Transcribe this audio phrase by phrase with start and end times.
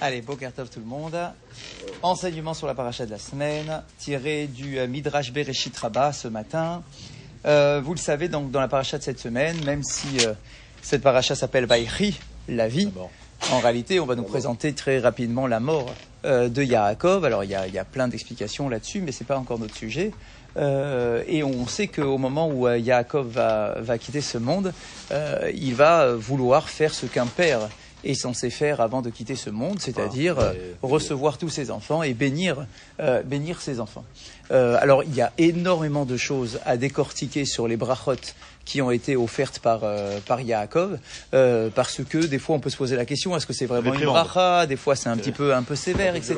[0.00, 1.16] Allez, Bokertov tout le monde.
[2.02, 6.84] Enseignement sur la paracha de la semaine, tiré du euh, Midrash Bereshit Rabbah ce matin.
[7.46, 10.34] Euh, vous le savez, donc, dans la paracha de cette semaine, même si euh,
[10.82, 12.16] cette paracha s'appelle Vaïchi,
[12.48, 12.92] la vie,
[13.50, 15.92] en réalité, on va nous présenter très rapidement la mort
[16.24, 17.24] euh, de Yaakov.
[17.24, 19.76] Alors, il y a, il y a plein d'explications là-dessus, mais c'est pas encore notre
[19.76, 20.12] sujet.
[20.56, 24.72] Euh, et on sait qu'au moment où euh, Yaakov va, va quitter ce monde,
[25.10, 27.68] euh, il va vouloir faire ce qu'un père
[28.04, 32.02] est censé faire avant de quitter ce monde, c'est-à-dire Ah, euh, recevoir tous ses enfants
[32.02, 32.66] et bénir,
[33.00, 34.04] euh, bénir ses enfants.
[34.50, 38.14] Euh, alors il y a énormément de choses à décortiquer sur les brachot
[38.64, 40.98] qui ont été offertes par, euh, par Yaakov,
[41.32, 43.94] euh, parce que des fois on peut se poser la question, est-ce que c'est vraiment
[43.94, 44.66] une bracha?
[44.66, 46.36] Des fois c'est un petit peu un peu sévère, etc.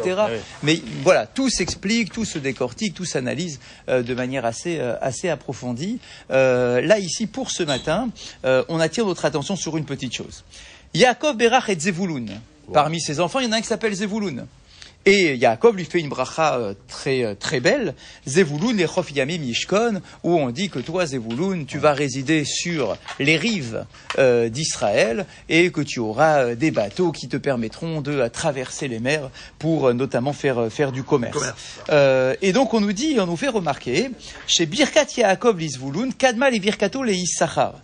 [0.62, 5.28] Mais voilà, tout s'explique, tout se décortique, tout s'analyse euh, de manière assez, euh, assez
[5.28, 5.98] approfondie.
[6.30, 8.10] Euh, là, ici, pour ce matin,
[8.44, 10.44] euh, on attire notre attention sur une petite chose.
[10.94, 12.26] Yaakov, Berach et Zevulun.
[12.72, 14.46] Parmi ses enfants, il y en a un qui s'appelle Zevulun.
[15.06, 17.94] Et Yaakov lui fait une bracha euh, très euh, très belle,
[18.28, 23.38] Zevulun et Yamim Yishkon, où on dit que toi, Zevulun, tu vas résider sur les
[23.38, 23.86] rives
[24.18, 28.98] euh, d'Israël et que tu auras euh, des bateaux qui te permettront de traverser les
[28.98, 31.54] mers pour notamment faire faire du commerce.
[31.88, 34.10] Euh, et donc on nous dit, on nous fait remarquer,
[34.46, 37.74] chez Birkat Yaakov l'Isvulun, Kadma les Birkato les Issachar.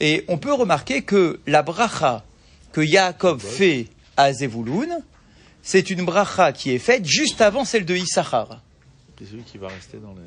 [0.00, 2.24] Et on peut remarquer que la bracha
[2.72, 5.00] que Yaakov fait à Zevulun,
[5.62, 8.62] c'est une bracha qui est faite juste avant celle de Issachar.
[9.18, 10.20] C'est celui qui va rester dans les.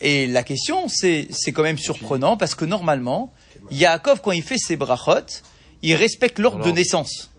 [0.00, 3.32] Et la question, c'est, c'est quand même surprenant parce que normalement,
[3.70, 5.42] Yaakov, quand il fait ses brachot,
[5.82, 7.30] il respecte l'ordre de naissance.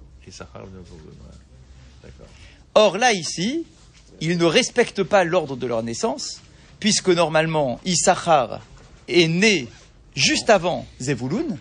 [2.76, 3.66] Or là, ici,
[4.22, 6.42] il ne respecte pas l'ordre de leur naissance,
[6.80, 8.62] puisque normalement, Issachar
[9.08, 9.68] est né
[10.16, 11.58] juste avant Zevulun,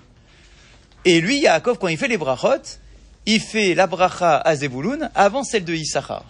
[1.04, 2.78] et lui, Yaakov, quand il fait les brachot,
[3.26, 6.24] il fait la bracha à Zevulun avant celle de Issachar.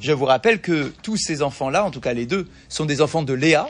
[0.00, 3.22] Je vous rappelle que tous ces enfants-là, en tout cas les deux, sont des enfants
[3.22, 3.68] de Léa.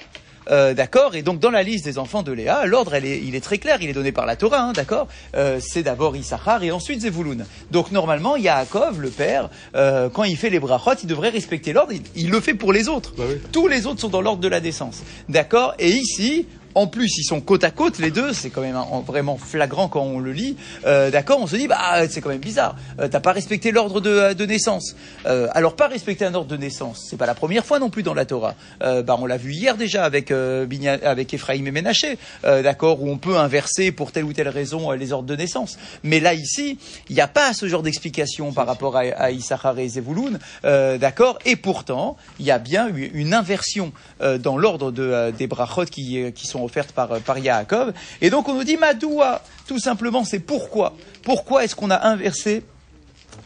[0.50, 1.14] euh, d'accord?
[1.14, 3.76] Et donc dans la liste des enfants de Léa, l'ordre est- il est très clair,
[3.82, 5.06] il est donné par la Torah, hein, d'accord?
[5.36, 7.44] Euh, C'est d'abord Issachar et ensuite Zevulun.
[7.70, 11.92] Donc normalement, Yaakov, le père, euh, quand il fait les brachot, il devrait respecter l'ordre,
[11.92, 13.12] il, il le fait pour les autres.
[13.18, 13.34] Bah oui.
[13.52, 15.02] Tous les autres sont dans l'ordre de la décence.
[15.28, 15.74] D'accord?
[15.78, 16.46] Et ici,
[16.78, 19.88] en plus, ils sont côte à côte, les deux, c'est quand même un- vraiment flagrant
[19.88, 20.56] quand on le lit.
[20.86, 22.76] Euh, D'accord On se dit, bah, c'est quand même bizarre.
[23.00, 24.94] Euh, T'as pas respecté l'ordre de, de naissance.
[25.26, 28.02] Euh, alors, pas respecter un ordre de naissance, c'est pas la première fois non plus
[28.02, 28.54] dans la Torah.
[28.80, 33.36] Bah, on l'a vu hier déjà avec, avec Ephraim et Ménaché, d'accord Où on peut
[33.36, 35.78] inverser pour telle ou telle raison les ordres de naissance.
[36.04, 36.78] Mais là, ici,
[37.08, 40.98] il n'y a pas ce genre d'explication par rapport à, à Issachar et Zevulun, euh,
[40.98, 45.84] d'accord Et pourtant, il y a bien eu une inversion dans l'ordre de, des brachot
[45.86, 47.92] qui, qui sont offertes par, euh, par Yaakov.
[48.20, 50.94] Et donc, on nous dit Madoua, tout simplement, c'est pourquoi?
[51.24, 52.62] Pourquoi est-ce qu'on a inversé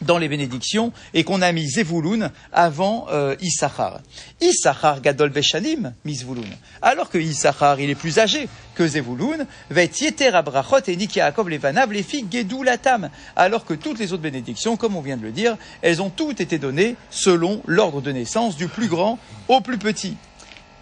[0.01, 4.01] dans les bénédictions et qu'on a mis Zevulun avant euh, Issachar?
[4.41, 6.49] Issachar gadol beshanim misvulun.
[6.81, 11.47] Alors que Issachar, il est plus âgé que Zevulun, vet yeter abrachot et nik Yaakov
[11.49, 13.09] levanav les filles gedulatam.
[13.35, 16.41] Alors que toutes les autres bénédictions, comme on vient de le dire, elles ont toutes
[16.41, 20.17] été données selon l'ordre de naissance du plus grand au plus petit.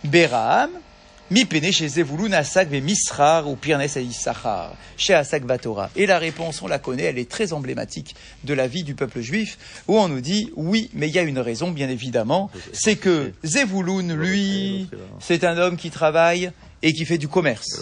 [0.03, 0.71] Beraham,
[1.31, 5.89] mi pene chez Zevulun Asak ve Misrar ou Pirnes et Issachar, chez Asak Vatora.
[5.95, 9.21] Et la réponse, on la connaît, elle est très emblématique de la vie du peuple
[9.21, 12.97] juif, où on nous dit, oui, mais il y a une raison, bien évidemment, c'est
[12.97, 14.89] que Zevulun, lui,
[15.19, 16.51] c'est un homme qui travaille
[16.83, 17.81] et qui fait du commerce.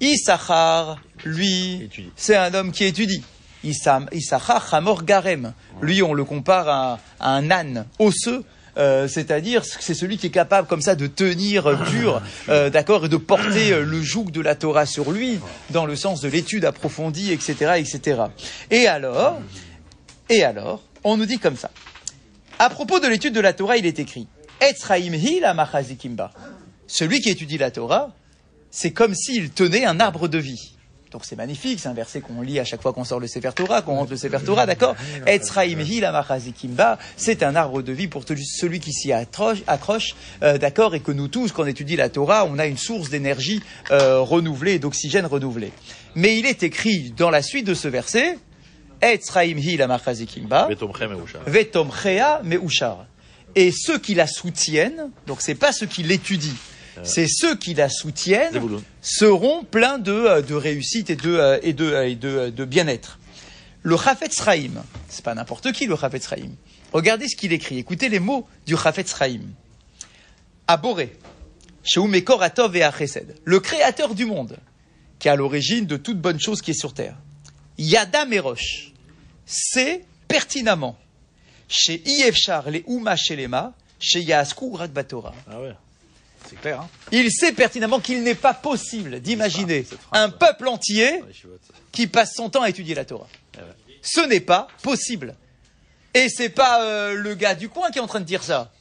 [0.00, 3.24] Issachar, lui, c'est un homme qui étudie.
[3.64, 5.54] Issachar Hamor Garem.
[5.80, 8.44] Lui, on le compare à, à un âne osseux.
[8.78, 13.06] Euh, c'est-à-dire c'est celui qui est capable comme ça de tenir euh, dur, euh, d'accord,
[13.06, 15.40] et de porter euh, le joug de la Torah sur lui,
[15.70, 18.22] dans le sens de l'étude approfondie, etc., etc.
[18.70, 19.40] Et alors,
[20.30, 21.70] et alors, on nous dit comme ça.
[22.58, 24.26] À propos de l'étude de la Torah, il est écrit
[24.60, 26.32] Etzraim la.
[26.86, 28.10] Celui qui étudie la Torah,
[28.70, 30.77] c'est comme s'il tenait un arbre de vie.
[31.10, 33.50] Donc c'est magnifique, c'est un verset qu'on lit à chaque fois qu'on sort le Sefer
[33.54, 34.94] Torah, qu'on rentre le Sefer Torah, d'accord
[37.16, 41.12] c'est un arbre de vie pour celui qui s'y accroche, accroche euh, d'accord Et que
[41.12, 45.26] nous tous, quand on étudie la Torah, on a une source d'énergie euh, renouvelée, d'oxygène
[45.26, 45.72] renouvelé.
[46.14, 48.38] Mais il est écrit dans la suite de ce verset.
[51.46, 53.06] Vetomchea Meushar.
[53.54, 56.52] Et ceux qui la soutiennent, donc c'est pas ceux qui l'étudient,
[57.04, 58.60] c'est ceux qui la soutiennent
[59.00, 62.50] seront pleins de, euh, de réussite et de, euh, et de, euh, et de, euh,
[62.50, 63.18] de bien-être.
[63.82, 66.50] Le Chafetz Chaim, c'est pas n'importe qui le Chafetz Chaim.
[66.92, 69.40] Regardez ce qu'il écrit, écoutez les mots du Chafetz Chaim.
[70.66, 71.16] Aboré,
[71.84, 74.56] Sheumekor Atov et Achesed, le créateur du monde,
[75.18, 77.16] qui est à l'origine de toute bonne chose qui est sur terre.
[77.78, 78.92] Yada Merosh,
[79.46, 80.98] c'est pertinemment
[81.68, 85.34] chez Iefchar les Ouma Shelema, chez Yasku Rakbatora.
[85.50, 85.74] Ah ouais.
[86.48, 90.34] C'est clair, hein Il sait pertinemment qu'il n'est pas possible d'imaginer un ouais.
[90.38, 91.48] peuple entier ça.
[91.92, 93.28] qui passe son temps à étudier la Torah.
[93.56, 93.60] Ah.
[94.02, 95.34] Ce n'est pas possible.
[96.14, 98.72] Et c'est pas euh, le gars du coin qui est en train de dire ça.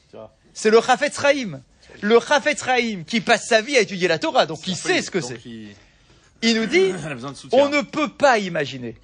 [0.53, 1.61] C'est le Chafetz Chaim.
[2.01, 5.11] Le Chafetz Chaim qui passe sa vie à étudier la Torah, donc il sait ce
[5.11, 5.39] que c'est.
[5.45, 5.69] Il...
[6.41, 6.93] Il nous dit,
[7.51, 8.95] on ne peut pas imaginer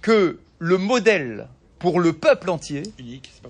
[0.00, 1.48] que le modèle
[1.78, 2.84] pour le peuple entier,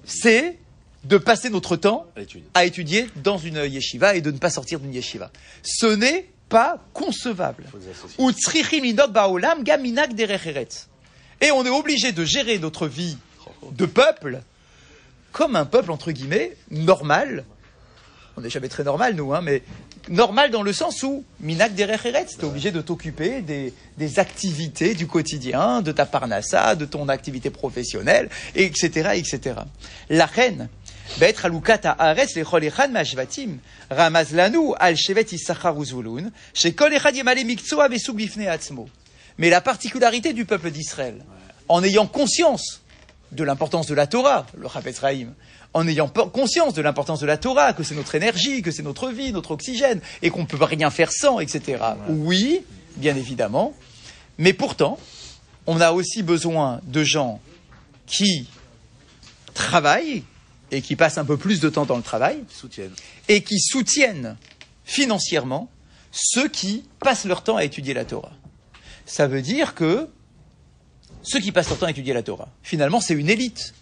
[0.05, 0.59] c'est
[1.05, 2.07] de passer notre temps
[2.55, 5.31] À étudier dans une yeshiva et de ne pas sortir d'une yeshiva.
[5.63, 7.65] Ce n'est pas concevable.
[11.41, 13.17] Et on est obligé de gérer notre vie
[13.73, 14.43] de peuple
[15.33, 17.45] comme un peuple, entre guillemets, normal.
[18.37, 19.63] On n'est jamais très normal, nous, hein, mais
[20.09, 24.95] normal dans le sens où, minak derech eretz, t'es obligé de t'occuper des, des activités
[24.95, 29.61] du quotidien, de ta parnassa, de ton activité professionnelle, etc., etc.
[30.09, 30.69] La reine,
[39.39, 41.25] mais la particularité du peuple d'Israël,
[41.69, 42.83] en ayant conscience
[43.33, 45.35] de l'importance de la Torah, le Chafetz Raïm,
[45.75, 49.09] en ayant conscience de l'importance de la Torah, que c'est notre énergie, que c'est notre
[49.09, 51.83] vie, notre oxygène, et qu'on ne peut rien faire sans, etc.
[52.09, 52.63] Oui,
[52.97, 53.75] bien évidemment,
[54.39, 54.99] mais pourtant,
[55.67, 57.41] on a aussi besoin de gens
[58.07, 58.49] qui
[59.55, 60.25] travaillent,
[60.73, 62.95] et qui passent un peu plus de temps dans le travail soutiennent.
[63.29, 64.37] et qui soutiennent
[64.85, 65.71] financièrement
[66.11, 68.33] ceux qui passent leur temps à étudier la Torah.
[69.07, 70.09] Ça veut dire que
[71.23, 73.75] ceux qui passent leur temps à étudier la Torah, finalement, c'est une élite.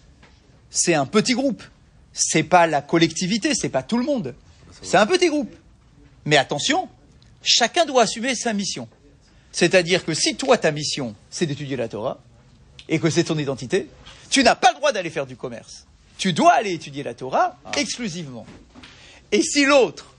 [0.69, 1.63] C'est un petit groupe.
[2.13, 4.35] C'est pas la collectivité, c'est pas tout le monde.
[4.81, 5.53] C'est un petit groupe.
[6.25, 6.89] Mais attention,
[7.41, 8.87] chacun doit assumer sa mission.
[9.51, 12.21] C'est-à-dire que si toi, ta mission, c'est d'étudier la Torah,
[12.87, 13.87] et que c'est ton identité,
[14.29, 15.85] tu n'as pas le droit d'aller faire du commerce.
[16.21, 18.45] Tu dois aller étudier la Torah exclusivement.
[19.31, 20.13] Et si l'autre,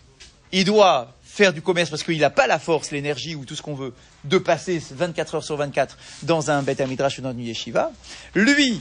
[0.50, 3.62] il doit faire du commerce parce qu'il n'a pas la force, l'énergie ou tout ce
[3.62, 3.94] qu'on veut
[4.24, 7.92] de passer 24 heures sur 24 dans un Beth Midrash ou dans une yeshiva,
[8.34, 8.80] lui,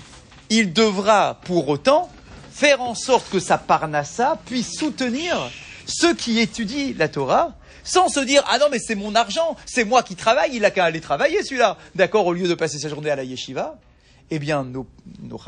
[0.50, 2.10] il devra pour autant
[2.52, 5.38] faire en sorte que sa parnassa puisse soutenir
[5.86, 9.84] ceux qui étudient la Torah sans se dire ah non mais c'est mon argent, c'est
[9.84, 12.90] moi qui travaille, il a qu'à aller travailler celui-là, d'accord, au lieu de passer sa
[12.90, 13.78] journée à la yeshiva.
[14.32, 14.88] Eh bien, nos,
[15.22, 15.40] nos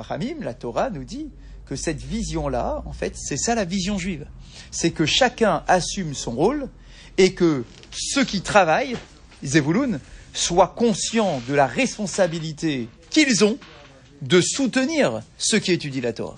[0.41, 1.31] la Torah nous dit
[1.65, 4.25] que cette vision-là, en fait, c'est ça la vision juive.
[4.71, 6.69] C'est que chacun assume son rôle
[7.17, 8.95] et que ceux qui travaillent,
[9.43, 9.99] Zevulun,
[10.33, 13.57] soient conscients de la responsabilité qu'ils ont
[14.21, 16.37] de soutenir ceux qui étudient la Torah.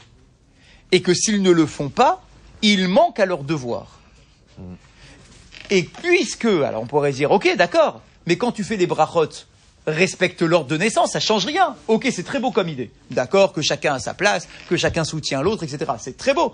[0.91, 2.23] Et que s'ils ne le font pas,
[2.61, 3.99] ils manquent à leur devoir.
[5.69, 9.29] Et puisque, alors on pourrait dire, ok, d'accord, mais quand tu fais les brachot,
[9.87, 11.75] respecte l'ordre de naissance, ça change rien.
[11.87, 12.91] Ok, c'est très beau comme idée.
[13.11, 15.91] D'accord, que chacun a sa place, que chacun soutient l'autre, etc.
[15.99, 16.53] C'est très beau.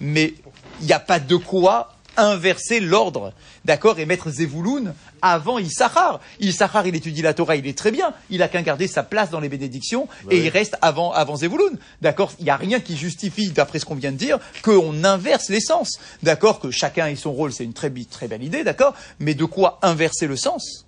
[0.00, 0.34] Mais
[0.80, 3.32] il n'y a pas de quoi inverser l'ordre,
[3.64, 6.20] d'accord, et mettre Zevouloun avant Issachar.
[6.40, 9.30] Issachar, il étudie la Torah, il est très bien, il a qu'à garder sa place
[9.30, 10.42] dans les bénédictions, et oui.
[10.44, 13.94] il reste avant, avant Zevouloun, d'accord Il n'y a rien qui justifie, d'après ce qu'on
[13.94, 17.72] vient de dire, qu'on inverse les sens, d'accord Que chacun ait son rôle, c'est une
[17.74, 20.86] très, très belle idée, d'accord Mais de quoi inverser le sens?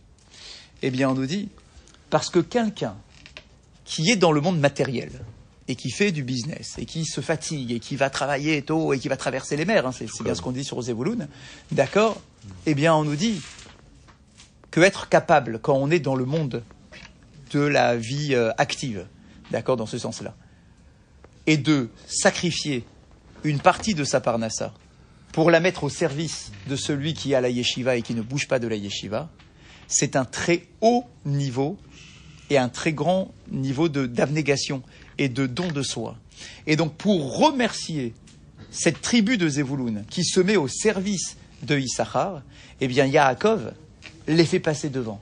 [0.82, 1.48] Eh bien, on nous dit,
[2.10, 2.96] parce que quelqu'un
[3.84, 5.10] qui est dans le monde matériel
[5.68, 8.98] et qui fait du business et qui se fatigue et qui va travailler tôt et
[8.98, 11.28] qui va traverser les mers, hein, c'est bien ce qu'on dit sur Zevouloun,
[11.72, 12.20] d'accord
[12.66, 13.40] Eh bien, on nous dit
[14.70, 16.62] que être capable, quand on est dans le monde
[17.52, 19.06] de la vie euh, active,
[19.50, 20.34] d'accord, dans ce sens-là,
[21.46, 22.84] et de sacrifier
[23.44, 24.74] une partie de sa parnassa
[25.32, 28.48] pour la mettre au service de celui qui a la yeshiva et qui ne bouge
[28.48, 29.28] pas de la yeshiva,
[29.88, 31.78] c'est un très haut niveau
[32.50, 34.82] et un très grand niveau d'abnégation
[35.18, 36.16] et de don de soi.
[36.66, 38.14] Et donc pour remercier
[38.70, 42.42] cette tribu de Zevouloun qui se met au service de Issachar,
[42.80, 43.72] eh bien Yaakov
[44.28, 45.20] les fait passer devant.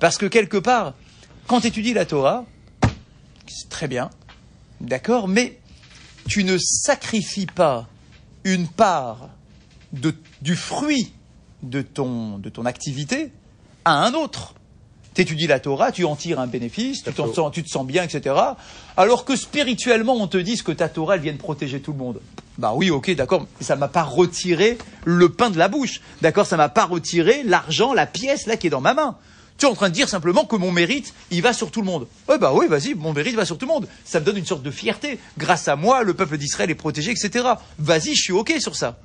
[0.00, 0.94] Parce que quelque part,
[1.46, 2.44] quand tu étudies la Torah,
[3.46, 4.10] c'est très bien,
[4.80, 5.58] d'accord, mais
[6.28, 7.88] tu ne sacrifies pas
[8.44, 9.28] une part
[9.92, 11.12] de- du fruit
[11.62, 13.30] de ton, de ton activité
[13.84, 14.54] à un autre.
[15.14, 18.02] Tu étudies la Torah, tu en tires un bénéfice, tu, sens, tu te sens bien,
[18.02, 18.34] etc.
[18.96, 21.98] Alors que spirituellement, on te dise que ta Torah, elle vient de protéger tout le
[21.98, 22.20] monde.
[22.58, 26.00] Bah oui, ok, d'accord, mais ça m'a pas retiré le pain de la bouche.
[26.22, 29.16] D'accord, ça m'a pas retiré l'argent, la pièce là qui est dans ma main.
[29.58, 31.86] Tu es en train de dire simplement que mon mérite, il va sur tout le
[31.86, 32.06] monde.
[32.28, 33.86] Ouais, bah oui, vas-y, mon mérite va sur tout le monde.
[34.04, 35.18] Ça me donne une sorte de fierté.
[35.38, 37.46] Grâce à moi, le peuple d'Israël est protégé, etc.
[37.78, 38.98] Vas-y, je suis ok sur ça.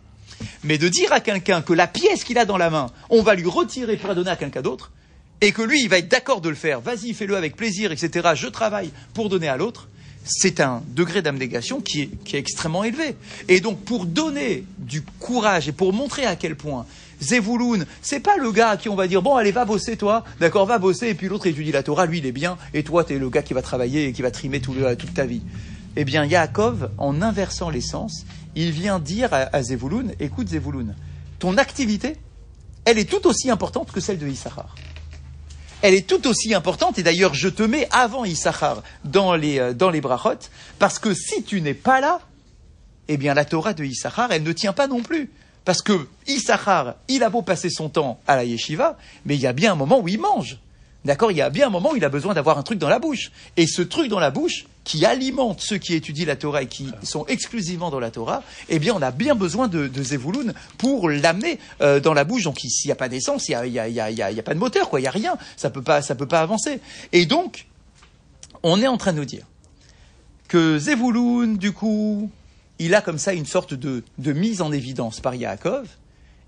[0.64, 3.36] Mais de dire à quelqu'un que la pièce qu'il a dans la main, on va
[3.36, 4.92] lui retirer pour la donner à quelqu'un d'autre,
[5.42, 8.30] et que lui, il va être d'accord de le faire, vas-y, fais-le avec plaisir, etc.,
[8.36, 9.88] je travaille pour donner à l'autre,
[10.26, 13.16] c'est un degré d'abnégation qui est, qui est extrêmement élevé.
[13.48, 16.86] Et donc, pour donner du courage et pour montrer à quel point
[17.22, 20.24] Zevouloun, c'est pas le gars à qui on va dire bon allez va bosser toi,
[20.40, 23.04] d'accord va bosser et puis l'autre étudie la Torah, lui il est bien et toi
[23.04, 25.42] t'es le gars qui va travailler et qui va trimer tout le- toute ta vie.
[25.96, 28.24] Eh bien Yaakov, en inversant les sens,
[28.56, 29.62] il vient dire à, à
[30.20, 30.96] écoute Zevouloun,
[31.40, 32.18] ton activité,
[32.86, 34.76] elle est tout aussi importante que celle de Issachar.
[35.82, 39.74] Elle est tout aussi importante et d'ailleurs je te mets avant Issachar dans les, euh,
[39.74, 42.20] dans les brachot parce que si tu n'es pas là,
[43.08, 45.32] eh bien la Torah de Issachar, elle ne tient pas non plus.
[45.66, 49.48] Parce que Issachar, il a beau passer son temps à la yeshiva, mais il y
[49.48, 50.60] a bien un moment où il mange.
[51.06, 52.90] D'accord Il y a bien un moment où il a besoin d'avoir un truc dans
[52.90, 53.32] la bouche.
[53.56, 56.90] Et ce truc dans la bouche, qui alimente ceux qui étudient la Torah et qui
[57.04, 61.10] sont exclusivement dans la Torah, eh bien, on a bien besoin de, de Zevouloun pour
[61.10, 62.44] l'amener euh, dans la bouche.
[62.44, 65.00] Donc, il- s'il n'y a pas d'essence, il n'y a, pas de moteur, quoi.
[65.00, 65.38] Il n'y a rien.
[65.56, 66.80] Ça peut pas, ça peut pas avancer.
[67.14, 67.68] Et donc,
[68.64, 69.46] on est en train de nous dire
[70.48, 72.30] que Zevouloun, du coup,
[72.80, 75.88] il a comme ça une sorte de, de mise en évidence par Yaakov.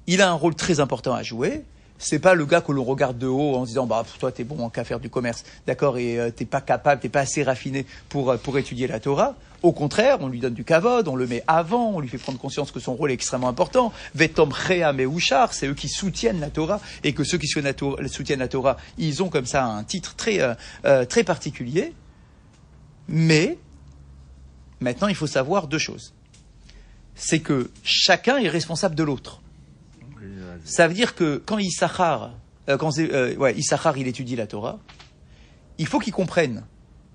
[0.08, 1.63] Il a un rôle très important à jouer.
[2.00, 4.63] C'est pas le gars que l'on regarde de haut en disant bah toi t'es bon
[4.63, 7.86] en qu'à faire du commerce, d'accord, et euh, t'es pas capable, t'es pas assez raffiné
[8.08, 9.36] pour euh, pour étudier la Torah.
[9.62, 12.39] Au contraire, on lui donne du kavod, on le met avant, on lui fait prendre
[12.39, 13.91] conscience que son rôle est extrêmement important.
[14.15, 17.74] Vetom Rea Meuchar, c'est eux qui soutiennent la Torah et que ceux qui soutiennent la
[17.74, 20.53] Torah, soutiennent la Torah, ils ont comme ça un titre très euh,
[20.86, 21.94] euh, très particulier.
[23.10, 23.58] Mais
[24.79, 26.13] maintenant, il faut savoir deux choses.
[27.15, 29.41] C'est que chacun est responsable de l'autre.
[30.63, 32.32] Ça veut dire que quand Issachar,
[32.68, 34.80] euh, quand euh, ouais, Issachar, il étudie la Torah,
[35.78, 36.63] il faut qu'il comprenne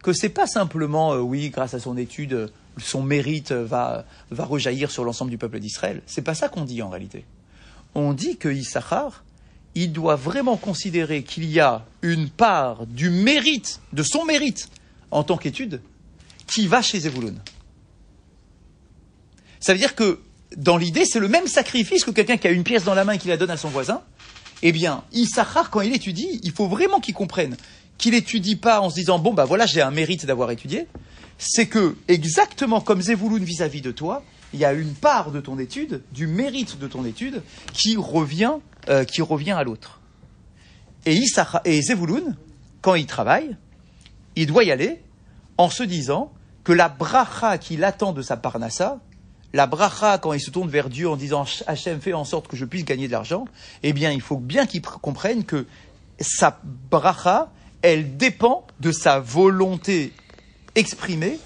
[0.05, 4.05] que c'est pas simplement, euh, oui, grâce à son étude, euh, son mérite euh, va,
[4.31, 6.03] va rejaillir sur l'ensemble du peuple d'Israël.
[6.07, 7.25] C'est pas ça qu'on dit en réalité.
[7.95, 9.25] On dit que Issachar,
[9.75, 14.69] il doit vraiment considérer qu'il y a une part du mérite, de son mérite
[15.11, 15.81] en tant qu'étude,
[16.47, 17.41] qui va chez Zevouloun.
[19.61, 20.21] Ça veut dire que,
[20.57, 23.15] dans l'idée, c'est le même sacrifice que quelqu'un qui a une pièce dans la main
[23.15, 24.03] et qui la donne à son voisin.
[24.63, 27.57] Eh bien, Issachar, quand il étudie, il faut vraiment qu'il comprenne
[27.99, 30.87] qu'il étudie pas en se disant, bon, bah voilà, j'ai un mérite d'avoir étudié.
[31.39, 35.59] C'est que, exactement comme Zevouloun vis-à-vis de toi, il y a une part de ton
[35.59, 37.43] étude, du mérite de ton étude,
[37.73, 38.55] qui revient,
[38.89, 40.01] euh, qui revient à l'autre.
[41.07, 42.37] Et, Issachar, et Zevouloun,
[42.81, 43.57] quand il travaille,
[44.37, 45.01] il doit y aller
[45.59, 46.33] en se disant
[46.63, 49.01] que la bracha qu'il attend de sa parnassa,
[49.55, 52.57] la bracha quand il se tourne vers Dieu en disant Hachem fait en sorte que
[52.57, 53.47] je puisse gagner de l'argent,
[53.85, 55.67] eh bien il faut bien qu'il pr- comprenne que
[56.19, 60.13] sa bracha, elle dépend de sa volonté
[60.75, 61.39] exprimée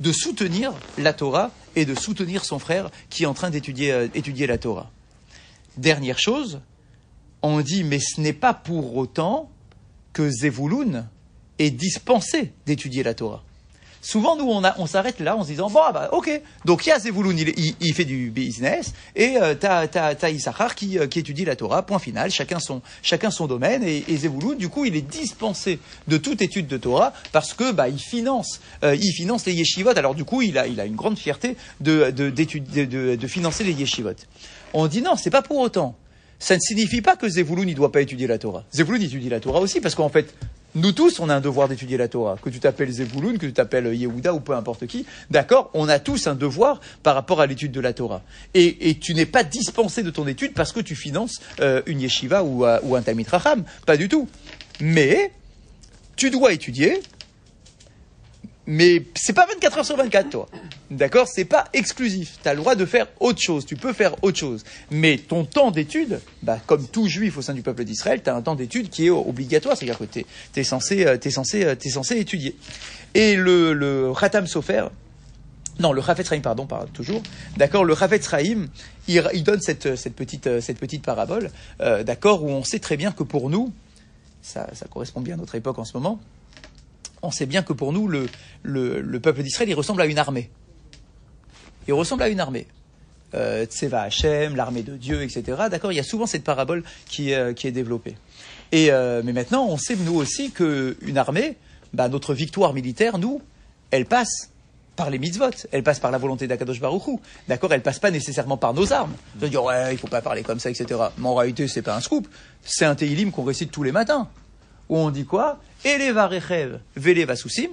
[0.00, 4.08] de soutenir la Torah et de soutenir son frère qui est en train d'étudier euh,
[4.46, 4.90] la Torah.
[5.76, 6.60] Dernière chose,
[7.42, 9.50] on dit mais ce n'est pas pour autant
[10.14, 11.06] que Zevouloun
[11.58, 13.44] est dispensé d'étudier la Torah.
[14.04, 16.28] Souvent, nous, on, s'arrête là en se disant, bon, ah bah, ok,
[16.64, 20.30] donc il y a Zevouloun, il, il- il fait du business, et euh, t'as, t'as,
[20.30, 24.18] Issachar qui, euh, qui étudie la Torah, point final, chacun son, domaine, et, et
[24.58, 25.78] du coup, il est dispensé
[26.08, 29.96] de toute étude de Torah, parce que, bah, il finance, euh, il finance les yeshivot,
[29.96, 34.10] alors du coup, il a, une grande fierté de financer les yeshivot.
[34.74, 35.96] On dit non, c'est pas pour autant.
[36.38, 38.64] Ça ne signifie pas que Zevouloun ne doit pas étudier la Torah.
[38.74, 40.34] Zevouloun étudie la Torah aussi, parce qu'en fait,
[40.74, 42.36] nous tous, on a un devoir d'étudier la Torah.
[42.42, 45.98] Que tu t'appelles Zevouloun, que tu t'appelles Yehuda ou peu importe qui, d'accord On a
[45.98, 48.22] tous un devoir par rapport à l'étude de la Torah.
[48.54, 52.42] Et, tu n'es pas dispensé de ton étude parce que tu finances euh, une yeshiva
[52.42, 53.26] ou, euh, un Talmid.
[53.86, 54.28] Pas du tout.
[54.80, 55.32] Mais
[56.16, 57.00] tu dois étudier,
[58.66, 60.48] mais c'est pas 24 heures sur 24, toi.
[60.90, 62.38] D'accord C'est pas exclusif.
[62.42, 63.66] Tu as le droit de faire autre chose.
[63.66, 64.62] Tu peux faire autre chose.
[64.90, 68.36] Mais ton temps d'étude, bah, comme tout juif au sein du peuple d'Israël, tu as
[68.36, 69.76] un temps d'étude qui est obligatoire.
[69.76, 72.56] C'est-à-dire que tu es, censé, euh, censé, euh, censé étudier.
[73.14, 74.12] Et le, le
[74.46, 74.84] Sofer,
[75.80, 77.22] non, le Chaim, pardon, par- toujours.
[77.56, 78.68] D'accord, le Chaim,
[79.08, 81.50] il, donne cette, cette, petite, euh, cette petite parabole,
[82.04, 83.72] d'accord, où on sait très bien que pour nous,
[84.40, 86.20] ça correspond bien à notre époque en ce moment,
[87.22, 88.28] on sait bien que pour nous, le,
[88.62, 90.50] le, le peuple d'Israël, il ressemble à une armée.
[91.88, 92.66] Il ressemble à une armée.
[93.34, 95.62] Euh, Tseva Hashem, l'armée de Dieu, etc.
[95.70, 98.16] D'accord Il y a souvent cette parabole qui, est, euh, est développée.
[98.72, 101.56] Et, euh, mais maintenant, on sait, nous aussi, qu'une armée,
[101.94, 103.40] bah, notre victoire militaire, nous,
[103.90, 104.50] elle passe
[104.96, 107.18] par les mitzvot, elle passe par la volonté d'Akadosh Baruch Hu.
[107.48, 109.14] D'accord Elle passe pas nécessairement par nos armes.
[109.36, 111.00] Veux dire, ouais, il faut pas parler comme ça, etc.
[111.16, 112.28] Mais en réalité, c'est pas un scoop.
[112.62, 114.28] C'est un Teilim qu'on récite tous les matins.
[114.90, 115.58] Où on dit quoi?
[115.84, 117.72] Eleva rechev vele vasusim,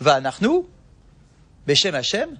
[0.00, 0.64] va anachnu,
[1.66, 2.30] beshem Hashem,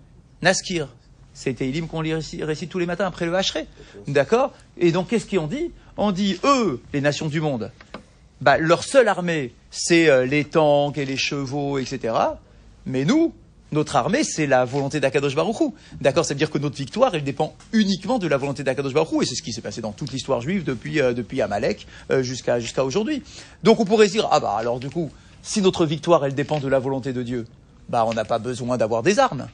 [0.40, 0.88] naskir.
[1.34, 3.66] C'est Teilim qu'on récite tous les matins après le Hachré.
[4.06, 4.52] D'accord?
[4.76, 5.70] Et donc, qu'est-ce qu'on dit?
[5.96, 7.70] On dit, eux, les nations du monde,
[8.42, 12.14] bah, leur seule armée, c'est euh, les tanks et les chevaux, etc.
[12.84, 13.32] Mais nous,
[13.72, 15.74] Notre armée, c'est la volonté d'Akadosh Baruchou.
[16.00, 19.22] D'accord Ça veut dire que notre victoire, elle dépend uniquement de la volonté d'Akadosh Baruchou.
[19.22, 22.22] Et c'est ce qui s'est passé dans toute l'histoire juive depuis, euh, depuis Amalek euh,
[22.22, 23.22] jusqu'à aujourd'hui.
[23.62, 25.10] Donc on pourrait dire, ah bah alors du coup,
[25.42, 27.46] si notre victoire, elle dépend de la volonté de Dieu,
[27.88, 29.48] bah on n'a pas besoin d'avoir des armes.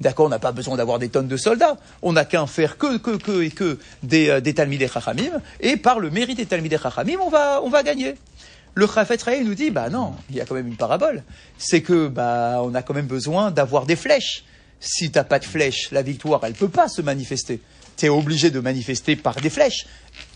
[0.00, 1.76] D'accord, on n'a pas besoin d'avoir des tonnes de soldats.
[2.02, 5.40] On n'a qu'à faire que, que, que et que des, euh, des Chachamim.
[5.60, 8.16] Et par le mérite des Talmidei Chachamim, on va, on va gagner.
[8.74, 11.22] Le Chafet Raï nous dit, bah non, il y a quand même une parabole.
[11.58, 14.44] C'est que, bah, on a quand même besoin d'avoir des flèches.
[14.80, 17.60] Si t'as pas de flèches, la victoire, elle peut pas se manifester.
[17.96, 19.86] Tu es obligé de manifester par des flèches.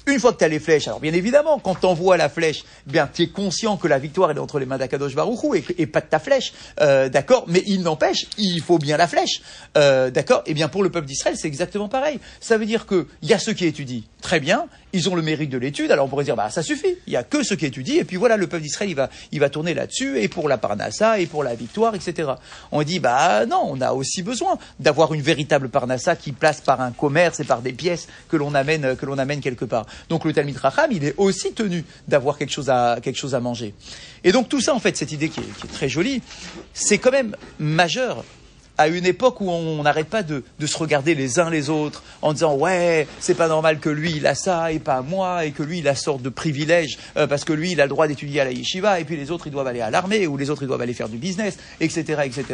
[0.06, 2.64] Une fois que tu as les flèches, alors bien évidemment, quand tu envoies la flèche,
[2.86, 5.86] bien tu es conscient que la victoire est entre les mains d'Akadosh Baruchou et, et,
[5.86, 7.44] pas de ta flèche, euh, d'accord?
[7.48, 9.42] Mais il n'empêche, il faut bien la flèche,
[9.76, 10.42] euh, d'accord?
[10.46, 12.20] Et bien pour le peuple d'Israël, c'est exactement pareil.
[12.40, 15.22] Ça veut dire que il y a ceux qui étudient, très bien, ils ont le
[15.22, 17.56] mérite de l'étude, alors on pourrait dire bah ça suffit, il y a que ceux
[17.56, 20.28] qui étudient et puis voilà le peuple d'Israël il va il va tourner là-dessus et
[20.28, 22.32] pour la parnassa et pour la victoire, etc.
[22.72, 26.80] On dit bah non, on a aussi besoin d'avoir une véritable parnassa qui place par
[26.80, 29.86] un commerce et par des pièces que l'on amène que l'on amène quelque part.
[30.08, 33.40] Donc le Talmid Racham, il est aussi tenu d'avoir quelque chose à quelque chose à
[33.40, 33.74] manger.
[34.24, 36.22] Et donc tout ça, en fait, cette idée qui est, qui est très jolie,
[36.72, 38.24] c'est quand même majeur
[38.78, 42.02] à une époque où on n'arrête pas de, de, se regarder les uns les autres
[42.22, 45.52] en disant ouais c'est pas normal que lui il a ça et pas moi et
[45.52, 48.06] que lui il a sorte de privilège euh, parce que lui il a le droit
[48.06, 50.50] d'étudier à la yeshiva et puis les autres ils doivent aller à l'armée ou les
[50.50, 52.44] autres ils doivent aller faire du business etc etc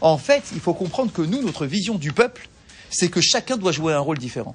[0.00, 2.48] en fait il faut comprendre que nous notre vision du peuple
[2.90, 4.54] c'est que chacun doit jouer un rôle différent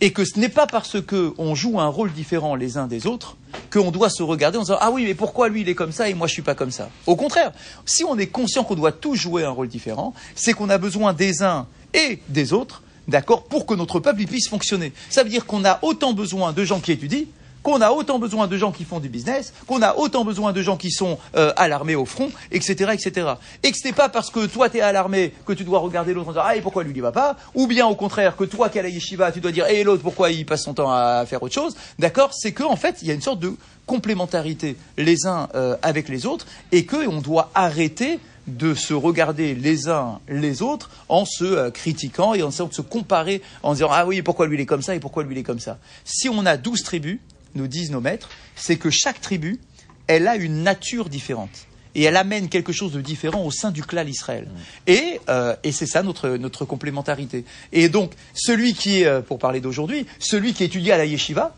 [0.00, 3.36] et que ce n'est pas parce qu'on joue un rôle différent les uns des autres
[3.72, 6.08] qu'on doit se regarder en disant ah oui mais pourquoi lui il est comme ça
[6.08, 6.90] et moi je suis pas comme ça?
[7.06, 7.52] Au contraire,
[7.84, 11.12] si on est conscient qu'on doit tous jouer un rôle différent, c'est qu'on a besoin
[11.12, 14.92] des uns et des autres, d'accord, pour que notre peuple puisse fonctionner.
[15.10, 17.26] Ça veut dire qu'on a autant besoin de gens qui étudient
[17.68, 20.62] qu'on a autant besoin de gens qui font du business, qu'on a autant besoin de
[20.62, 23.34] gens qui sont euh, à l'armée au front, etc., etc.
[23.62, 25.78] Et que ce n'est pas parce que toi tu es à l'armée que tu dois
[25.78, 28.36] regarder l'autre en disant ah et pourquoi lui il va pas, ou bien au contraire
[28.36, 30.62] que toi qui es à la yeshiva tu dois dire et l'autre pourquoi il passe
[30.62, 32.30] son temps à faire autre chose, d'accord?
[32.32, 33.52] C'est que en fait il y a une sorte de
[33.84, 39.54] complémentarité les uns euh, avec les autres et que on doit arrêter de se regarder
[39.54, 43.74] les uns les autres en se euh, critiquant et en essayant de se comparer en
[43.74, 45.60] disant ah oui pourquoi lui il est comme ça et pourquoi lui il est comme
[45.60, 45.76] ça?
[46.06, 47.18] Si on a douze tribus
[47.54, 49.58] nous disent nos maîtres, c'est que chaque tribu,
[50.06, 51.66] elle a une nature différente.
[51.94, 54.48] Et elle amène quelque chose de différent au sein du clan Israël.
[54.86, 57.44] Et, euh, et c'est ça notre, notre complémentarité.
[57.72, 61.56] Et donc, celui qui est, euh, pour parler d'aujourd'hui, celui qui étudie à la yeshiva,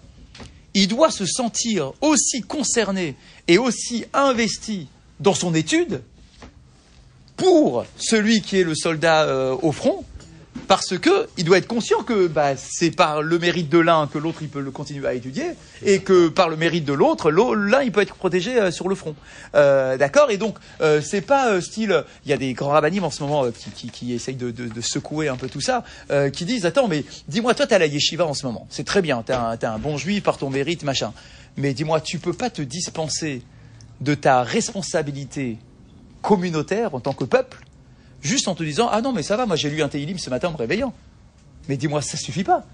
[0.73, 3.17] il doit se sentir aussi concerné
[3.49, 6.03] et aussi investi dans son étude
[7.37, 10.05] pour celui qui est le soldat euh, au front,
[10.71, 14.19] parce que il doit être conscient que bah, c'est par le mérite de l'un que
[14.19, 15.53] l'autre il peut le continuer à étudier
[15.85, 18.95] et que par le mérite de l'autre l'un il peut être protégé euh, sur le
[18.95, 19.15] front.
[19.55, 20.31] Euh, d'accord?
[20.31, 23.23] Et donc euh, c'est pas euh, style il y a des grands rabbinim en ce
[23.23, 25.85] moment qui, qui, qui, essayent de, de, de, secouer un peu tout ça
[26.33, 28.67] qui disent attends mais dis-moi toi t'as la yeshiva en ce moment.
[28.71, 31.13] C'est très bien t'as un, un bon juif par ton mérite machin.
[31.57, 33.43] Mais dis-moi tu peux pas te dispenser
[34.01, 35.59] de ta responsabilité
[36.23, 37.59] communautaire en tant que peuple
[38.23, 40.31] juste en te disant Ah non, mais ça va, moi j'ai lu un Teilim ce
[40.31, 40.93] matin en me réveillant.
[41.69, 42.65] Mais dis-moi, ça suffit pas.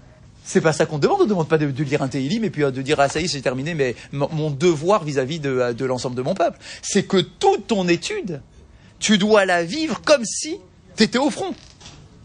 [0.43, 1.21] C'est pas ça qu'on demande.
[1.21, 3.25] On ne demande pas de, lire un Teilim et puis de dire Ah ça y
[3.25, 6.57] est, c'est terminé, mais mon devoir vis-à-vis de, de l'ensemble de mon peuple.
[6.81, 8.41] C'est que toute ton étude,
[8.99, 10.57] tu dois la vivre comme si
[10.95, 11.53] tu étais au front.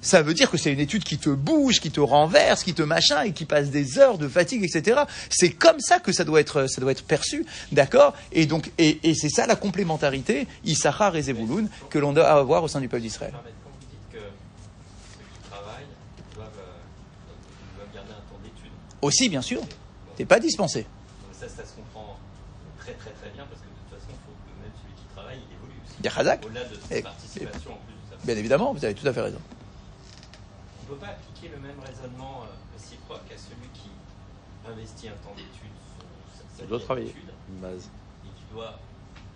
[0.02, 2.82] Ça veut dire que c'est une étude qui te bouge, qui te renverse, qui te
[2.82, 5.02] machin et qui passe des heures de fatigue, etc.
[5.30, 8.12] C'est comme ça que ça doit être, ça doit être perçu, d'accord?
[8.32, 12.64] Et donc, et, et c'est ça la complémentarité, Issachar et Zevouloun, que l'on doit avoir
[12.64, 13.32] au sein du peuple d'Israël.
[19.00, 19.60] Aussi, bien sûr.
[20.16, 20.86] T'es pas dispensé.
[21.32, 22.18] Ça, ça se comprend
[22.78, 25.14] très très très bien parce que de toute façon, il faut que même celui qui
[25.14, 25.96] travaille, il évolue aussi.
[26.46, 29.38] Au-delà de sa participation en plus Bien évidemment, vous avez tout à fait raison.
[30.88, 32.42] On ne peut pas appliquer le même raisonnement
[32.76, 33.90] réciproque à celui qui
[34.68, 35.70] investit un temps d'études.
[36.58, 37.14] Ça doit travailler.
[37.48, 37.88] Une base.
[38.24, 38.78] Et qui doit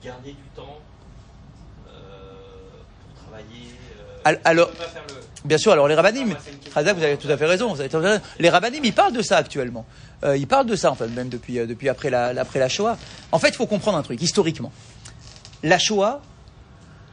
[0.02, 0.78] garder du temps
[1.88, 1.92] euh,
[3.14, 3.70] pour travailler.
[4.26, 4.70] Euh, alors,
[5.44, 6.70] bien sûr, alors les rabbinim, Ah.
[6.74, 7.72] Razak, vous avez tout à fait raison.
[7.72, 8.22] Vous avez tout à fait raison.
[8.38, 9.86] Les rabbinim, ils parlent de ça actuellement.
[10.24, 12.68] Euh, ils parlent de ça, en fait, même depuis, euh, depuis après, la, après la
[12.68, 12.98] Shoah.
[13.32, 14.72] En fait, il faut comprendre un truc, historiquement.
[15.62, 16.20] La Shoah,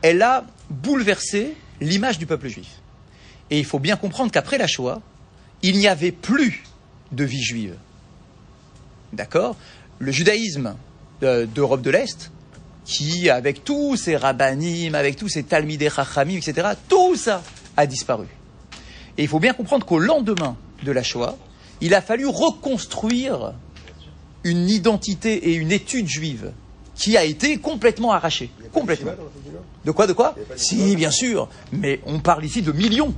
[0.02, 2.80] elle a bouleversé l'image du peuple juif.
[3.54, 5.00] Et il faut bien comprendre qu'après la Shoah,
[5.62, 6.64] il n'y avait plus
[7.12, 7.76] de vie juive.
[9.14, 9.56] D'accord?
[10.00, 10.76] Le judaïsme
[11.22, 12.32] euh, d'Europe de l'Est,
[12.84, 17.44] qui, avec tous ces rabbinim, avec tous ces talmidei chachamim, etc., tout ça
[17.78, 18.26] a disparu.
[19.20, 21.38] Et il faut bien comprendre qu'au lendemain de la Shoah,
[21.80, 23.54] il a fallu reconstruire
[24.44, 26.54] une identité et une étude juive
[26.96, 28.50] qui a été complètement arraché.
[28.72, 29.12] Complètement.
[29.86, 30.34] De quoi, de quoi?
[30.56, 31.50] Si, bien sûr.
[31.72, 33.14] Mais on parle ici de millions.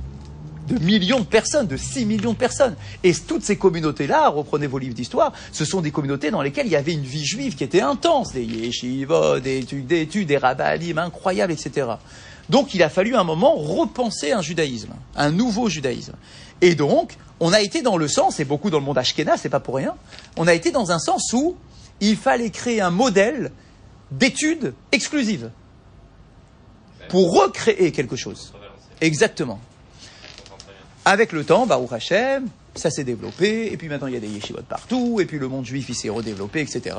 [0.66, 2.74] De millions de personnes, de 6 millions de personnes.
[3.04, 6.72] Et toutes ces communautés-là, reprenez vos livres d'histoire, ce sont des communautés dans lesquelles il
[6.72, 8.32] y avait une vie juive qui était intense.
[8.32, 11.86] Des yeshivot, des études des rabbanim incroyables, etc.
[12.48, 16.14] Donc il a fallu un moment repenser un judaïsme, un nouveau judaïsme.
[16.60, 19.48] Et donc, on a été dans le sens, et beaucoup dans le monde ashkénaze, c'est
[19.48, 19.94] pas pour rien,
[20.36, 21.56] on a été dans un sens où
[22.00, 23.52] il fallait créer un modèle
[24.10, 25.50] d'études exclusives
[27.08, 28.52] pour recréer quelque chose.
[29.00, 29.60] Exactement.
[31.08, 34.26] Avec le temps, Baruch Hashem, ça s'est développé, et puis maintenant il y a des
[34.26, 36.96] yeshivot partout, et puis le monde juif il s'est redéveloppé, etc.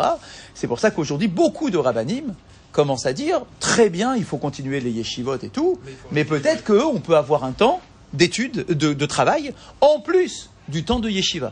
[0.54, 2.34] C'est pour ça qu'aujourd'hui beaucoup de rabbinim
[2.72, 5.78] commencent à dire très bien, il faut continuer les yeshivot et tout,
[6.14, 7.82] mais peut-être qu'on peut avoir un temps
[8.14, 11.52] d'études, de, de travail, en plus du temps de yeshiva.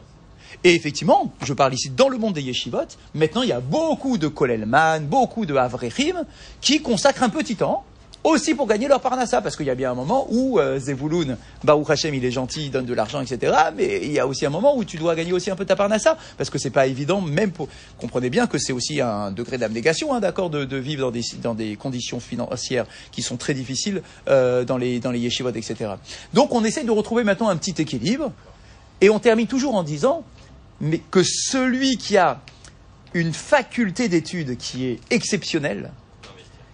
[0.63, 4.17] Et effectivement, je parle ici dans le monde des yeshivot, maintenant il y a beaucoup
[4.17, 6.23] de kolelman, beaucoup de avrechim,
[6.61, 7.83] qui consacrent un petit temps,
[8.25, 11.37] aussi pour gagner leur parnassa, parce qu'il y a bien un moment où euh, Zevulun,
[11.63, 13.53] Baruch Hashem, il est gentil, il donne de l'argent, etc.
[13.77, 15.75] Mais il y a aussi un moment où tu dois gagner aussi un peu ta
[15.75, 17.67] parnassa, parce que c'est pas évident, même pour...
[17.99, 21.21] Comprenez bien que c'est aussi un degré d'abnégation, hein, d'accord, de, de vivre dans des,
[21.41, 25.91] dans des conditions financières qui sont très difficiles euh, dans, les, dans les yeshivot, etc.
[26.33, 28.31] Donc on essaie de retrouver maintenant un petit équilibre,
[29.01, 30.23] et on termine toujours en disant,
[30.81, 32.41] mais que celui qui a
[33.13, 35.91] une faculté d'étude qui est exceptionnelle,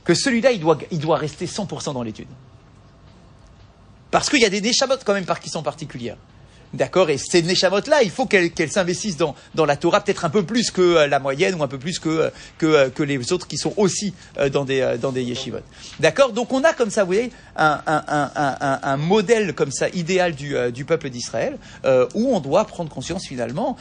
[0.04, 2.28] que celui-là, il doit, il doit rester 100% dans l'étude.
[4.10, 6.18] Parce qu'il y a des Neshamot quand même par qui sont particulières.
[6.74, 10.30] D'accord Et ces Neshamot-là, il faut qu'elles qu'elles s'investissent dans, dans la Torah peut-être un
[10.30, 13.04] peu plus que euh, la moyenne ou un peu plus que, euh, que, euh, que
[13.04, 14.14] les autres qui sont aussi
[14.54, 15.60] dans des, dans des yeshivot.
[16.00, 19.90] D'accord Donc on a comme ça, vous voyez, un, un, un, un, modèle comme ça
[19.90, 21.58] idéal du, du peuple d'Israël
[22.14, 23.76] où on doit prendre conscience finalement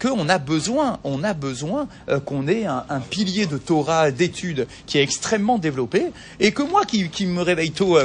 [0.00, 1.88] qu'on a besoin, on a besoin
[2.24, 6.84] qu'on ait un, un pilier de Torah, d'études qui est extrêmement développé et que moi
[6.84, 7.98] qui, qui me réveille tôt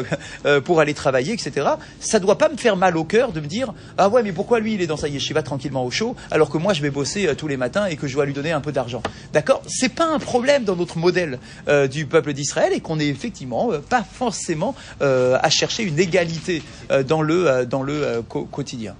[0.63, 1.67] pour aller travailler, etc.,
[1.99, 4.59] ça doit pas me faire mal au cœur de me dire ah ouais mais pourquoi
[4.59, 7.27] lui il est dans sa yeshiva tranquillement au chaud alors que moi je vais bosser
[7.27, 9.01] euh, tous les matins et que je dois lui donner un peu d'argent.
[9.31, 9.61] D'accord?
[9.67, 13.71] C'est pas un problème dans notre modèle euh, du peuple d'Israël et qu'on est effectivement
[13.71, 16.63] euh, pas forcément à chercher une égalité
[17.07, 18.95] dans le dans le quotidien.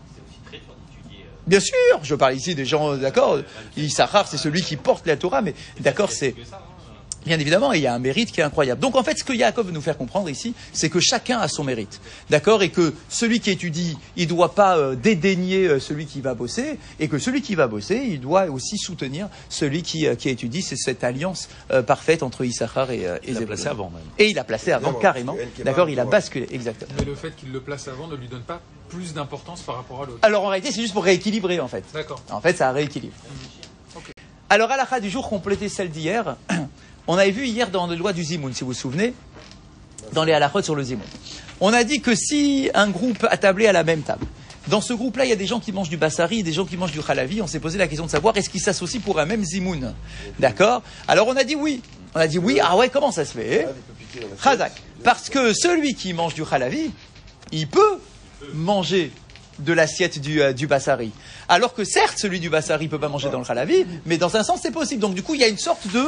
[1.47, 3.39] Bien sûr, je parle ici des gens, d'accord,
[3.77, 6.35] Issachar, c'est celui qui porte la Torah, mais d'accord, c'est.
[7.25, 8.79] Bien évidemment, et il y a un mérite qui est incroyable.
[8.81, 11.47] Donc en fait, ce que Yaakov veut nous faire comprendre ici, c'est que chacun a
[11.47, 11.99] son mérite.
[12.29, 12.61] D'accord?
[12.61, 16.35] Et que celui qui étudie, il ne doit pas euh, dédaigner euh, celui qui va
[16.35, 20.29] bosser, et que celui qui va bosser, il doit aussi soutenir celui qui, euh, qui
[20.29, 20.61] étudie.
[20.61, 24.03] C'est cette alliance euh, parfaite entre Issachar et, euh, et Il l'a placé avant même.
[24.19, 25.35] Et il a placé avant, carrément.
[25.63, 25.89] D'accord?
[25.89, 26.91] Il a basculé, exactement.
[26.99, 30.03] Mais le fait qu'il le place avant ne lui donne pas plus d'importance par rapport
[30.03, 30.19] à l'autre.
[30.21, 31.83] Alors en réalité, c'est juste pour rééquilibrer, en fait.
[31.93, 32.21] D'accord.
[32.29, 33.15] En fait, ça rééquilibre.
[34.47, 36.35] Alors, à la du jour, compléter celle d'hier,
[37.07, 39.13] on avait vu hier dans les lois du Zimoun, si vous vous souvenez,
[40.13, 41.05] dans les halachot sur le Zimoun.
[41.61, 44.25] On a dit que si un groupe attablé à la même table,
[44.67, 46.75] dans ce groupe-là, il y a des gens qui mangent du bassari des gens qui
[46.75, 47.41] mangent du halavi.
[47.41, 49.93] On s'est posé la question de savoir est-ce qu'ils s'associent pour un même zimoun?
[50.39, 50.81] D'accord?
[51.07, 51.81] Alors on a dit oui.
[52.15, 52.59] On a dit oui.
[52.61, 53.67] Ah ouais, comment ça se fait?
[55.03, 56.91] Parce que celui qui mange du halavi,
[57.51, 57.99] il peut
[58.53, 59.11] manger
[59.59, 61.11] de l'assiette du, euh, du bassari.
[61.47, 64.35] Alors que certes, celui du bassari ne peut pas manger dans le halavi, mais dans
[64.35, 64.99] un sens, c'est possible.
[65.01, 66.03] Donc du coup, il y a une sorte de.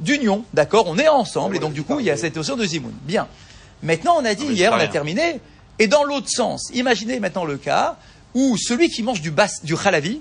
[0.00, 2.64] D'union, d'accord On est ensemble, et donc du coup, il y a cette notion de
[2.64, 2.92] zimoun.
[3.02, 3.26] Bien.
[3.82, 5.40] Maintenant, on a dit Ah, hier, on a terminé,
[5.78, 7.96] et dans l'autre sens, imaginez maintenant le cas
[8.34, 10.20] où celui qui mange du, bas, du halavi,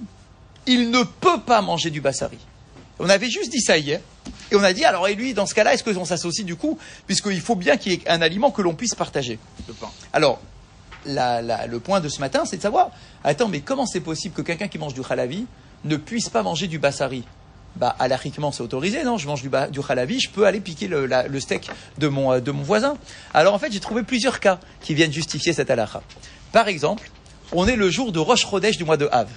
[0.65, 2.37] il ne peut pas manger du bassari.
[2.99, 3.99] On avait juste dit ça hier,
[4.51, 6.77] et on a dit, alors et lui, dans ce cas-là, est-ce qu'on s'associe du coup,
[7.05, 9.39] puisqu'il faut bien qu'il y ait un aliment que l'on puisse partager?
[9.67, 9.89] Le pain.
[10.13, 10.39] alors,
[11.05, 12.89] la- la- le point de ce matin, c'est de savoir,
[13.23, 15.45] attends, mais comment c'est possible que quelqu'un qui mange du halavi
[15.85, 17.23] ne puisse pas manger du bassari?
[17.77, 19.17] Bah, alachiquement, c'est autorisé, non?
[19.17, 19.49] Je mange du,
[19.89, 22.97] halavi, je peux aller piquer le, la- le steak de mon, euh, de mon voisin.
[23.33, 26.01] Alors, en fait, j'ai trouvé plusieurs cas qui viennent justifier cette halakha.
[26.51, 27.09] Par exemple,
[27.51, 29.29] on est le jour de Rosh Chodesh du mois de Av.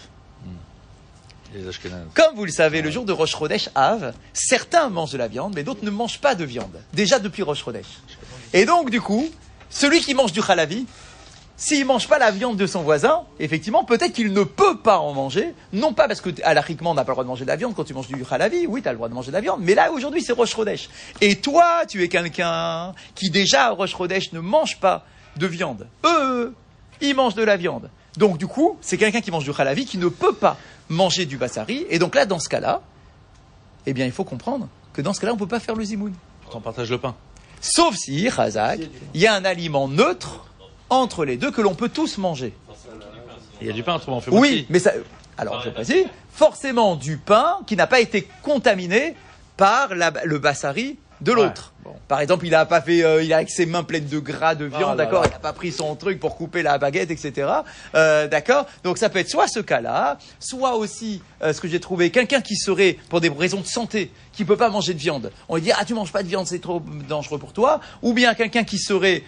[1.69, 2.07] Ashkenazes.
[2.15, 5.53] Comme vous le savez, le jour de Rosh Chodesh Av, certains mangent de la viande,
[5.57, 6.81] mais d'autres ne mangent pas de viande.
[6.93, 7.87] Déjà depuis Rosh Chodesh.
[8.53, 9.29] Et donc, du coup,
[9.69, 10.87] celui qui mange du halavi,
[11.61, 15.13] s'il mange pas la viande de son voisin, effectivement, peut-être qu'il ne peut pas en
[15.13, 15.55] manger.
[15.75, 17.75] Non pas parce que, alachiquement, on n'a pas le droit de manger de la viande
[17.77, 18.67] quand tu manges du halavi.
[18.67, 19.61] Oui, tu as le droit de manger de la viande.
[19.63, 20.89] Mais là, aujourd'hui, c'est Rosh Chodesh.
[21.21, 25.05] Et toi, tu es quelqu'un qui, déjà, à Rosh Chodesh, ne mange pas
[25.37, 25.87] de viande.
[26.07, 26.55] Eux,
[27.03, 27.91] ils mangent de la viande.
[28.17, 30.57] Donc, du coup, c'est quelqu'un qui mange du halavi qui ne peut pas
[30.89, 31.85] manger du bassari.
[31.91, 32.81] Et donc là, dans ce cas-là,
[33.85, 35.85] eh bien, il faut comprendre que dans ce cas-là, on ne peut pas faire le
[35.85, 36.15] zimoun.
[36.41, 37.15] Pourtant, partage le pain.
[37.61, 38.81] Sauf si, Razak,
[39.13, 40.47] il y a un aliment neutre
[40.91, 42.53] entre les deux que l'on peut tous manger.
[43.61, 44.93] Il y a du pain, autrement fait Oui, mais ça.
[45.39, 49.15] Alors, je précise, forcément du pain qui n'a pas été contaminé
[49.57, 51.75] par la- le bassari de l'autre.
[51.85, 51.99] Ouais, bon.
[52.09, 54.55] Par exemple, il a pas fait, euh, il a avec ses mains pleines de gras
[54.55, 55.25] de viande, Ah d'accord.
[55.27, 57.47] Il a pas pris son truc pour couper la baguette, etc.
[57.95, 58.65] Euh, d'accord.
[58.85, 62.41] Donc ça peut être soit ce cas-là, soit aussi euh, ce que j'ai trouvé, quelqu'un
[62.41, 65.31] qui serait pour des raisons de santé, qui peut pas manger de viande.
[65.51, 67.81] On lui dit ah tu manges pas de viande, c'est trop dangereux pour toi.
[68.01, 69.23] Ou bien quelqu'un qui serait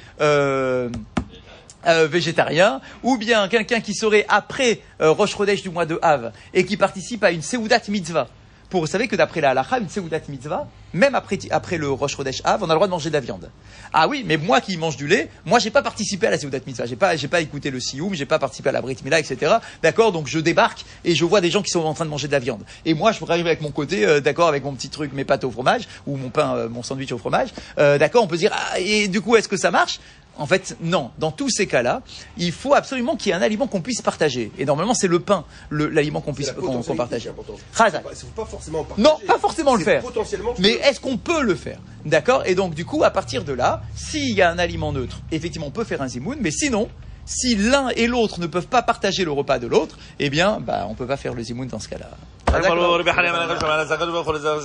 [1.87, 6.33] euh, végétarien, ou bien quelqu'un qui serait après euh, Rosh Chodesh du mois de Av
[6.55, 8.29] et qui participe à une Seudat Mitzvah.
[8.71, 12.17] Pour, vous savez que d'après la halakha, une Seudat Mitzvah, même après, après le Rosh
[12.17, 13.51] Chodesh Av, on a le droit de manger de la viande.
[13.93, 16.59] Ah oui, mais moi qui mange du lait, moi j'ai pas participé à la Seudat
[16.67, 19.19] Mitzvah, j'ai pas, j'ai pas écouté le Sioum, j'ai pas participé à la Brit Mila,
[19.19, 19.57] etc.
[19.83, 22.29] D'accord, donc je débarque et je vois des gens qui sont en train de manger
[22.29, 22.63] de la viande.
[22.87, 25.25] Et moi je pourrais arriver avec mon côté, euh, d'accord, avec mon petit truc, mes
[25.25, 27.51] pâtes au fromage ou mon pain, euh, mon sandwich au fromage.
[27.79, 30.01] Euh, d'accord, on peut dire ah, et du coup est-ce que ça marche?
[30.39, 31.11] En fait, non.
[31.19, 32.03] Dans tous ces cas-là,
[32.39, 34.51] il faut absolument qu'il y ait un aliment qu'on puisse partager.
[34.59, 37.29] Et normalement, c'est le pain, le- l'aliment qu'on puisse qu'on partage.
[38.11, 39.03] Il faut pas forcément partager.
[39.09, 40.03] Non, pas forcément le C'est faire.
[40.03, 43.53] Potentiellement, Mais est-ce qu'on peut le faire D'accord Et donc, du coup, à partir de
[43.53, 46.39] là, s'il y a un aliment neutre, effectivement, on peut faire un zimoun.
[46.41, 46.89] Mais sinon,
[47.25, 50.87] si l'un et l'autre ne peuvent pas partager le repas de l'autre, eh bien, bah,
[50.89, 52.11] on peut pas faire le zimoun dans ce cas-là.
[54.55, 54.61] Ah.